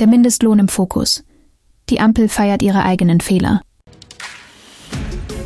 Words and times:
Der 0.00 0.06
Mindestlohn 0.06 0.58
im 0.58 0.68
Fokus. 0.68 1.24
Die 1.90 2.00
Ampel 2.00 2.30
feiert 2.30 2.62
ihre 2.62 2.84
eigenen 2.86 3.20
Fehler. 3.20 3.60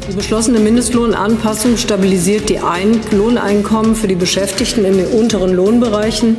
Die 0.09 0.15
beschlossene 0.15 0.61
Mindestlohnanpassung 0.61 1.77
stabilisiert 1.77 2.49
die 2.49 2.61
Ein 2.61 3.01
Lohneinkommen 3.11 3.97
für 3.97 4.07
die 4.07 4.15
Beschäftigten 4.15 4.85
in 4.85 4.97
den 4.97 5.07
unteren 5.09 5.55
Lohnbereichen 5.55 6.37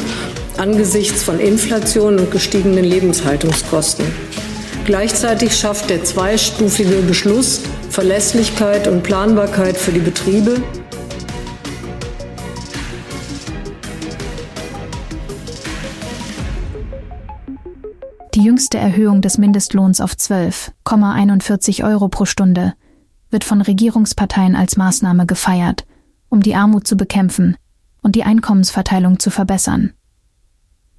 angesichts 0.56 1.24
von 1.24 1.42
Inflation 1.42 2.18
und 2.18 2.32
gestiegenen 2.32 2.86
Lebenshaltungskosten. 2.86 4.06
Gleichzeitig 4.86 5.54
schafft 5.54 5.90
der 5.90 6.06
zweistufige 6.06 7.02
Beschluss 7.02 7.64
Verlässlichkeit 7.90 8.88
und 8.88 9.04
Planbarkeit 9.04 9.76
für 9.76 9.92
die 9.92 10.00
Betriebe. 10.00 10.64
Jüngste 18.46 18.78
Erhöhung 18.78 19.22
des 19.22 19.40
Mindestlohns 19.40 20.00
auf 20.00 20.14
12,41 20.14 21.84
Euro 21.84 22.10
pro 22.10 22.26
Stunde 22.26 22.76
wird 23.32 23.44
von 23.44 23.60
Regierungsparteien 23.62 24.56
als 24.56 24.78
Maßnahme 24.78 25.26
gefeiert, 25.26 25.86
um 26.30 26.42
die 26.42 26.56
Armut 26.56 26.88
zu 26.88 26.96
bekämpfen 26.96 27.58
und 28.04 28.16
die 28.16 28.24
Einkommensverteilung 28.24 29.18
zu 29.18 29.32
verbessern. 29.32 29.94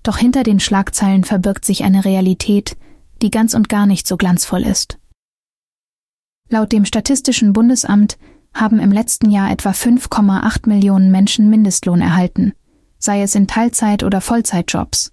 Doch 0.03 0.19
hinter 0.19 0.43
den 0.43 0.59
Schlagzeilen 0.59 1.23
verbirgt 1.23 1.65
sich 1.65 1.85
eine 1.85 2.05
Realität, 2.05 2.77
die 3.23 3.31
ganz 3.31 3.55
und 3.55 3.69
gar 3.69 3.87
nicht 3.87 4.09
so 4.09 4.17
glanzvoll 4.17 4.63
ist. 4.63 4.99
Laut 6.49 6.73
dem 6.73 6.85
Statistischen 6.85 7.53
Bundesamt 7.53 8.19
haben 8.55 8.81
im 8.81 8.91
letzten 8.91 9.31
Jahr 9.31 9.51
etwa 9.51 9.71
5,8 9.71 10.69
Millionen 10.69 11.13
Menschen 11.13 11.49
Mindestlohn 11.49 12.01
erhalten, 12.01 12.55
sei 12.99 13.23
es 13.23 13.37
in 13.37 13.47
Teilzeit- 13.47 14.03
oder 14.03 14.21
Vollzeitjobs. 14.21 15.13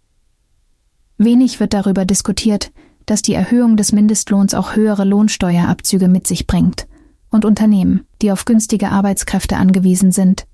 Wenig 1.18 1.60
wird 1.60 1.74
darüber 1.74 2.06
diskutiert, 2.06 2.72
dass 3.06 3.22
die 3.22 3.34
Erhöhung 3.34 3.78
des 3.78 3.92
Mindestlohns 3.92 4.54
auch 4.54 4.76
höhere 4.76 5.04
Lohnsteuerabzüge 5.04 6.08
mit 6.08 6.28
sich 6.28 6.48
bringt 6.48 6.88
und 7.30 7.46
Unternehmen, 7.46 8.06
die 8.22 8.32
auf 8.32 8.46
günstige 8.46 8.90
Arbeitskräfte 8.90 9.58
angewiesen 9.58 10.12
sind, 10.12 10.46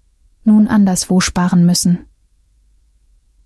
nun 0.44 0.68
anderswo 0.68 1.20
sparen 1.20 1.66
müssen. 1.66 2.00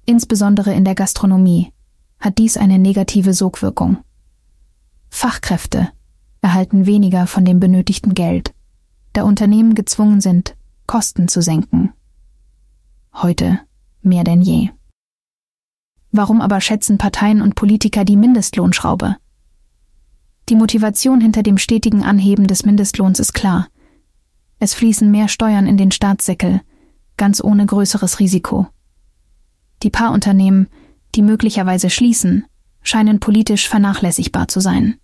Insbesondere 0.06 0.74
in 0.74 0.86
der 0.86 0.96
Gastronomie 0.96 1.72
hat 2.20 2.38
dies 2.38 2.58
eine 2.58 2.80
negative 2.80 3.34
Sogwirkung. 3.34 3.98
Fachkräfte 5.10 5.90
erhalten 6.42 6.86
weniger 6.86 7.28
von 7.28 7.46
dem 7.46 7.60
benötigten 7.60 8.14
Geld, 8.14 8.54
da 9.14 9.24
Unternehmen 9.24 9.76
gezwungen 9.76 10.22
sind, 10.22 10.56
Kosten 10.88 11.28
zu 11.28 11.42
senken. 11.42 11.94
Heute 13.14 13.60
mehr 14.02 14.24
denn 14.24 14.42
je. 14.42 14.70
Warum 16.16 16.42
aber 16.42 16.62
schätzen 16.62 17.00
Parteien 17.00 17.42
und 17.42 17.56
Politiker 17.56 18.06
die 18.06 18.16
Mindestlohnschraube? 18.16 19.18
Die 20.48 20.56
Motivation 20.56 21.20
hinter 21.20 21.42
dem 21.42 21.58
stetigen 21.58 22.04
Anheben 22.04 22.46
des 22.46 22.66
Mindestlohns 22.66 23.20
ist 23.20 23.34
klar. 23.34 23.68
Es 24.60 24.76
fließen 24.76 25.10
mehr 25.10 25.28
Steuern 25.28 25.66
in 25.66 25.76
den 25.76 25.90
Staatssäckel, 25.90 26.62
ganz 27.18 27.44
ohne 27.44 27.66
größeres 27.66 28.20
Risiko. 28.20 28.68
Die 29.82 29.90
paar 29.90 30.12
Unternehmen, 30.12 30.68
die 31.16 31.24
möglicherweise 31.24 31.90
schließen, 31.90 32.46
scheinen 32.84 33.20
politisch 33.20 33.68
vernachlässigbar 33.68 34.48
zu 34.48 34.60
sein. 34.60 35.00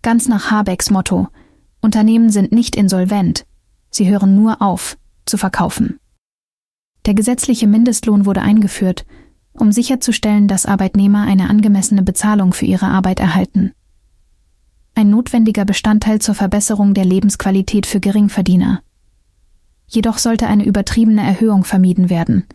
Ganz 0.00 0.26
nach 0.26 0.50
Habecks 0.50 0.88
Motto 0.88 1.28
Unternehmen 1.82 2.30
sind 2.30 2.50
nicht 2.50 2.76
insolvent, 2.76 3.44
sie 3.90 4.08
hören 4.08 4.34
nur 4.34 4.62
auf, 4.62 4.96
zu 5.26 5.36
verkaufen. 5.36 6.00
Der 7.04 7.12
gesetzliche 7.12 7.66
Mindestlohn 7.66 8.24
wurde 8.24 8.40
eingeführt, 8.40 9.04
um 9.60 9.72
sicherzustellen, 9.72 10.48
dass 10.48 10.66
Arbeitnehmer 10.66 11.22
eine 11.22 11.50
angemessene 11.50 12.02
Bezahlung 12.02 12.52
für 12.52 12.66
ihre 12.66 12.86
Arbeit 12.86 13.20
erhalten 13.20 13.72
ein 14.98 15.10
notwendiger 15.10 15.64
Bestandteil 15.64 16.20
zur 16.20 16.34
Verbesserung 16.34 16.92
der 16.92 17.04
Lebensqualität 17.04 17.86
für 17.86 18.00
Geringverdiener. 18.00 18.82
Jedoch 19.86 20.18
sollte 20.18 20.48
eine 20.48 20.64
übertriebene 20.64 21.22
Erhöhung 21.22 21.62
vermieden 21.62 22.10
werden, 22.10 22.46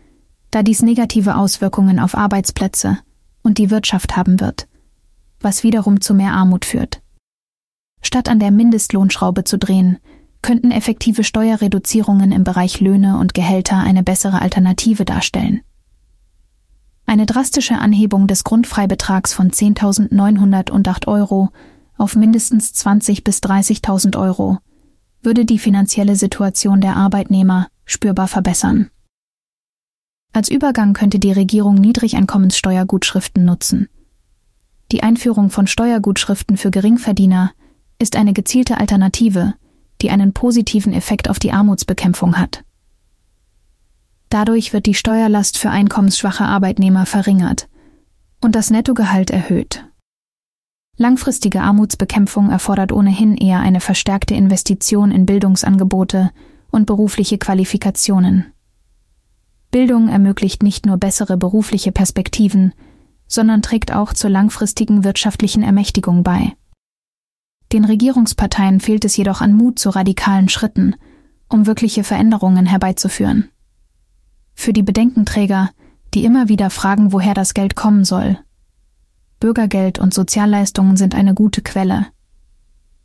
da 0.50 0.62
dies 0.62 0.82
negative 0.82 1.36
Auswirkungen 1.36 1.98
auf 1.98 2.14
Arbeitsplätze 2.14 2.98
und 3.42 3.56
die 3.56 3.70
Wirtschaft 3.70 4.18
haben 4.18 4.40
wird, 4.40 4.68
was 5.40 5.62
wiederum 5.62 6.02
zu 6.02 6.12
mehr 6.12 6.32
Armut 6.32 6.66
führt. 6.66 7.00
Statt 8.02 8.28
an 8.28 8.40
der 8.40 8.50
Mindestlohnschraube 8.50 9.44
zu 9.44 9.56
drehen, 9.56 9.96
könnten 10.42 10.70
effektive 10.70 11.24
Steuerreduzierungen 11.24 12.30
im 12.30 12.44
Bereich 12.44 12.78
Löhne 12.78 13.16
und 13.18 13.32
Gehälter 13.32 13.78
eine 13.78 14.02
bessere 14.02 14.42
Alternative 14.42 15.06
darstellen. 15.06 15.62
Eine 17.06 17.26
drastische 17.26 17.78
Anhebung 17.78 18.26
des 18.26 18.44
Grundfreibetrags 18.44 19.34
von 19.34 19.50
10.908 19.50 21.06
Euro 21.06 21.50
auf 21.96 22.16
mindestens 22.16 22.72
20 22.72 23.24
bis 23.24 23.40
30.000 23.40 24.18
Euro 24.18 24.58
würde 25.22 25.44
die 25.44 25.58
finanzielle 25.58 26.16
Situation 26.16 26.80
der 26.80 26.96
Arbeitnehmer 26.96 27.68
spürbar 27.84 28.28
verbessern. 28.28 28.90
Als 30.32 30.50
Übergang 30.50 30.92
könnte 30.94 31.18
die 31.18 31.32
Regierung 31.32 31.76
Niedrigeinkommenssteuergutschriften 31.76 33.44
nutzen. 33.44 33.88
Die 34.92 35.02
Einführung 35.02 35.50
von 35.50 35.66
Steuergutschriften 35.66 36.56
für 36.56 36.70
Geringverdiener 36.70 37.52
ist 37.98 38.16
eine 38.16 38.32
gezielte 38.32 38.78
Alternative, 38.78 39.54
die 40.02 40.10
einen 40.10 40.32
positiven 40.32 40.92
Effekt 40.92 41.30
auf 41.30 41.38
die 41.38 41.52
Armutsbekämpfung 41.52 42.36
hat. 42.36 42.63
Dadurch 44.34 44.72
wird 44.72 44.86
die 44.86 44.94
Steuerlast 44.94 45.58
für 45.58 45.70
einkommensschwache 45.70 46.44
Arbeitnehmer 46.44 47.06
verringert 47.06 47.68
und 48.40 48.56
das 48.56 48.68
Nettogehalt 48.68 49.30
erhöht. 49.30 49.84
Langfristige 50.96 51.60
Armutsbekämpfung 51.60 52.50
erfordert 52.50 52.90
ohnehin 52.90 53.36
eher 53.36 53.60
eine 53.60 53.78
verstärkte 53.78 54.34
Investition 54.34 55.12
in 55.12 55.24
Bildungsangebote 55.24 56.32
und 56.72 56.86
berufliche 56.86 57.38
Qualifikationen. 57.38 58.46
Bildung 59.70 60.08
ermöglicht 60.08 60.64
nicht 60.64 60.84
nur 60.84 60.96
bessere 60.96 61.36
berufliche 61.36 61.92
Perspektiven, 61.92 62.72
sondern 63.28 63.62
trägt 63.62 63.94
auch 63.94 64.14
zur 64.14 64.30
langfristigen 64.30 65.04
wirtschaftlichen 65.04 65.62
Ermächtigung 65.62 66.24
bei. 66.24 66.54
Den 67.72 67.84
Regierungsparteien 67.84 68.80
fehlt 68.80 69.04
es 69.04 69.16
jedoch 69.16 69.40
an 69.40 69.52
Mut 69.52 69.78
zu 69.78 69.90
radikalen 69.90 70.48
Schritten, 70.48 70.96
um 71.48 71.68
wirkliche 71.68 72.02
Veränderungen 72.02 72.66
herbeizuführen. 72.66 73.48
Für 74.64 74.72
die 74.72 74.82
Bedenkenträger, 74.82 75.68
die 76.14 76.24
immer 76.24 76.48
wieder 76.48 76.70
fragen, 76.70 77.12
woher 77.12 77.34
das 77.34 77.52
Geld 77.52 77.76
kommen 77.76 78.02
soll, 78.06 78.38
Bürgergeld 79.38 79.98
und 79.98 80.14
Sozialleistungen 80.14 80.96
sind 80.96 81.14
eine 81.14 81.34
gute 81.34 81.60
Quelle. 81.60 82.06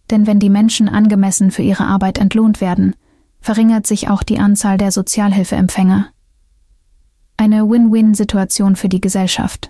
Denn 0.09 0.25
wenn 0.25 0.40
die 0.40 0.50
Menschen 0.50 0.88
angemessen 0.88 1.52
für 1.52 1.62
ihre 1.62 1.84
Arbeit 1.84 2.18
entlohnt 2.18 2.62
werden, 2.62 2.96
verringert 3.42 3.86
sich 3.88 4.09
auch 4.09 4.24
die 4.24 4.40
Anzahl 4.40 4.78
der 4.78 4.94
Sozialhilfeempfänger. 4.94 6.08
Eine 7.36 7.69
Win-Win-Situation 7.69 8.78
für 8.78 8.88
die 8.88 9.02
Gesellschaft. 9.02 9.69